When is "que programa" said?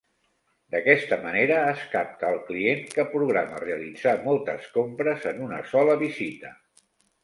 2.97-3.63